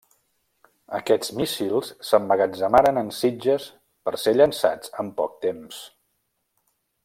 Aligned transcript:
Aquests 0.99 1.29
míssils 1.41 1.91
s'emmagatzemaren 2.07 3.01
en 3.03 3.13
sitges 3.19 3.69
per 4.09 4.15
ser 4.25 4.35
llançats 4.39 4.93
en 5.05 5.15
poc 5.21 5.37
temps. 5.49 5.87